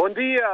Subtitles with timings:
[0.00, 0.48] Bom dia,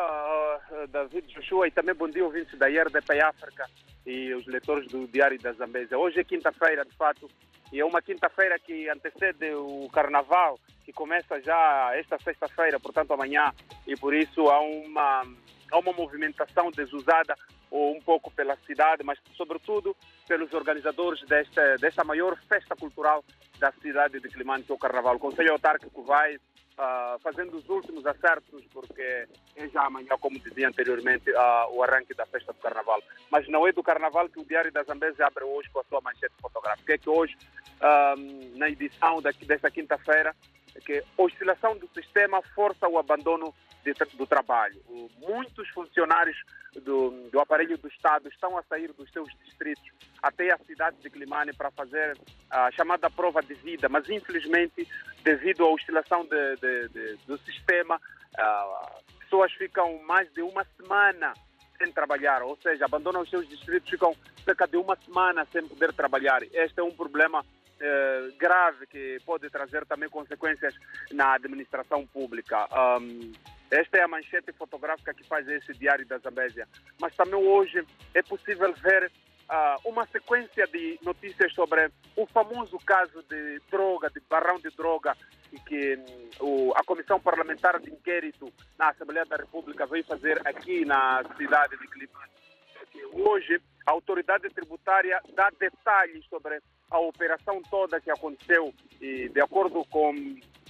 [0.88, 3.64] David Joshua, e também bom dia, ouvintes da IRDP África
[4.04, 5.96] e os leitores do Diário da Zambésia.
[5.96, 7.30] Hoje é quinta-feira, de fato,
[7.72, 13.52] e é uma quinta-feira que antecede o Carnaval, que começa já esta sexta-feira, portanto amanhã,
[13.86, 15.22] e por isso há uma,
[15.70, 17.36] há uma movimentação desusada
[17.70, 23.24] um pouco pela cidade, mas sobretudo pelos organizadores desta, desta maior festa cultural
[23.60, 25.14] da cidade de Climane, que é o Carnaval.
[25.14, 26.36] O Conselho Autárquico vai
[26.78, 29.26] uh, fazendo os últimos acertos, porque
[29.56, 33.02] é já amanhã, como dizia anteriormente, uh, o arranque da festa do Carnaval.
[33.30, 36.00] Mas não é do Carnaval que o Diário da Zambésia abre hoje com a sua
[36.00, 36.94] manchete fotográfica.
[36.94, 37.36] É que hoje,
[37.80, 40.34] uh, na edição daqui, desta quinta-feira,
[40.74, 44.80] é que oscilação do sistema força o abandono de, do trabalho.
[45.18, 46.36] Muitos funcionários
[46.82, 49.84] do, do, aparelho do Estado estão a sair dos seus distritos
[50.22, 52.18] até a cidade de Climane para fazer
[52.50, 54.86] a chamada prova de vida, mas infelizmente,
[55.26, 61.34] devido à oscilação de, de, de, do sistema, uh, pessoas ficam mais de uma semana
[61.76, 64.14] sem trabalhar, ou seja, abandonam os seus distritos, ficam
[64.44, 66.42] cerca de uma semana sem poder trabalhar.
[66.44, 67.44] Este é um problema
[67.78, 70.74] eh, grave que pode trazer também consequências
[71.12, 72.66] na administração pública.
[72.98, 73.32] Um,
[73.70, 76.66] esta é a manchete fotográfica que faz esse diário da Zambésia.
[76.98, 79.12] Mas também hoje é possível ver
[79.50, 85.16] uh, uma sequência de notícias sobre o famoso caso de droga, de barrão de droga,
[85.66, 85.98] que
[86.40, 91.76] um, a Comissão Parlamentar de Inquérito na Assembleia da República veio fazer aqui na cidade
[91.78, 92.36] de Clipante.
[93.12, 99.84] Hoje, a autoridade tributária dá detalhes sobre a operação toda que aconteceu e, de acordo
[99.86, 100.12] com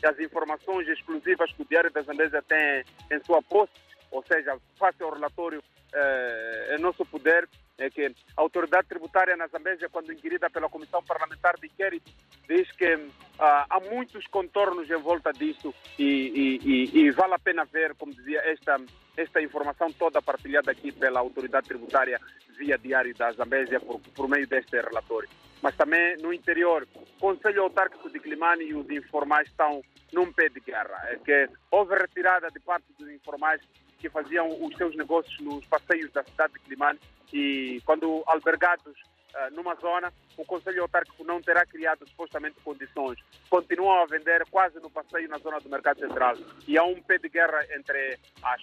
[0.05, 3.73] as informações exclusivas que o Diário da Zambésia tem em sua posse,
[4.11, 5.63] ou seja, face ao relatório
[5.93, 11.03] eh, em nosso poder, é que a autoridade tributária na Zambésia, quando inquirida pela Comissão
[11.03, 12.11] Parlamentar de Inquérito,
[12.49, 17.65] diz que ah, há muitos contornos em volta disso e, e, e, vale a pena
[17.65, 18.81] ver, como dizia, esta,
[19.17, 22.19] esta informação toda partilhada aqui pela autoridade tributária
[22.57, 25.29] via Diário da Zambésia por, por meio deste relatório.
[25.63, 30.49] Mas também no interior, o Conselho Autárquico de Climane e os informais estão num pé
[30.49, 31.09] de guerra.
[31.11, 33.61] É que houve retirada de parte dos informais
[33.99, 36.99] que faziam os seus negócios nos passeios da cidade de Climane
[37.33, 38.95] e quando albergados
[39.35, 43.19] uh, numa zona, o Conselho Autárquico não terá criado supostamente condições.
[43.49, 46.37] Continuam a vender quase no passeio na zona do Mercado Central
[46.67, 48.63] e há um pé de guerra entre as.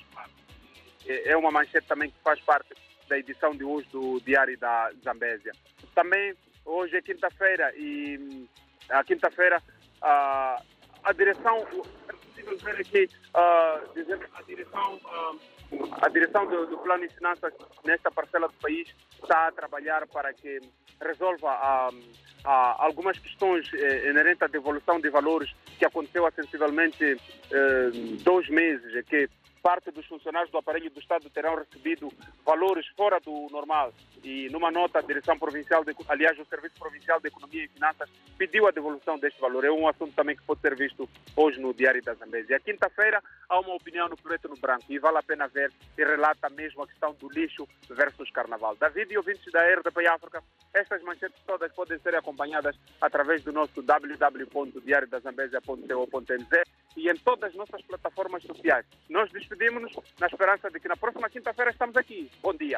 [1.05, 2.73] É uma manchete também que faz parte
[3.09, 5.51] da edição de hoje do Diário da Zambésia.
[5.93, 6.33] Também
[6.65, 8.47] hoje é quinta-feira e hum,
[8.89, 9.61] a quinta-feira
[10.01, 10.63] uh,
[11.03, 11.67] a direção
[12.63, 15.39] ver aqui, uh, a direção, uh,
[16.01, 18.87] a direção do, do, Plano de Finanças nesta parcela do país
[19.21, 20.59] está a trabalhar para que
[21.01, 27.17] resolva uh, algumas questões eh, inerentes à devolução de valores que aconteceu há sensivelmente
[27.51, 27.89] eh,
[28.21, 29.29] dois meses, que
[29.63, 32.11] parte dos funcionários do aparelho do Estado terão recebido
[32.45, 33.93] valores fora do normal.
[34.21, 38.09] E numa nota, a Direção Provincial, de, aliás, o Serviço Provincial de Economia e Finanças
[38.37, 39.63] pediu a devolução deste valor.
[39.63, 42.59] É um assunto também que pode ser visto hoje no Diário da Zambésia.
[42.59, 46.49] Quinta-feira há uma opinião no preto no branco e vale a pena ver e relata
[46.49, 48.75] mesmo a questão do lixo versus carnaval.
[48.75, 53.79] David e ouvintes da RDP África, estas manchetes todas podem ser acompanhadas através do nosso
[53.81, 56.63] www.diariodazambésia.co.nz
[56.97, 58.85] e em todas as nossas plataformas sociais.
[59.09, 62.29] Nós despedimos-nos na esperança de que na próxima quinta-feira estamos aqui.
[62.41, 62.71] Bom dia.